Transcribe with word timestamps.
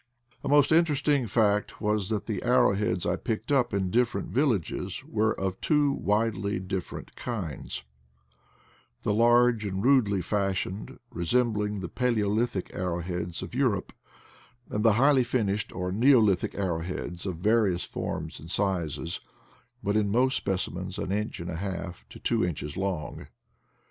A 0.43 0.49
most 0.49 0.71
interesting 0.71 1.27
fact 1.27 1.79
was 1.79 2.09
that 2.09 2.25
the 2.25 2.41
arrow 2.41 2.73
heads 2.73 3.05
I 3.05 3.17
picked 3.17 3.51
up 3.51 3.71
in 3.71 3.91
different 3.91 4.29
villages 4.31 5.03
were 5.05 5.31
of 5.39 5.61
two 5.61 5.91
widely 5.91 6.59
different 6.59 7.15
kinds— 7.15 7.83
the 9.03 9.13
large 9.13 9.63
and 9.63 9.83
rudely 9.85 10.23
fashioned, 10.23 10.97
resembling 11.11 11.81
the 11.81 11.87
Palaeolithic 11.87 12.73
arrow 12.73 13.01
heads 13.01 13.43
of 13.43 13.53
Europe, 13.53 13.93
and 14.71 14.83
the 14.83 14.93
highly 14.93 15.23
finished, 15.23 15.71
or 15.71 15.91
Neolithic, 15.91 16.55
arrow 16.55 16.79
heads 16.81 17.27
of 17.27 17.37
various 17.37 17.83
forms 17.83 18.39
and 18.39 18.49
sizes, 18.49 19.21
but 19.83 19.95
in 19.95 20.09
most 20.09 20.35
specimens 20.35 20.97
an 20.97 21.11
inch 21.11 21.39
and 21.39 21.51
a 21.51 21.57
half 21.57 22.05
to 22.09 22.17
two 22.17 22.43
inches 22.43 22.75
long. 22.75 23.27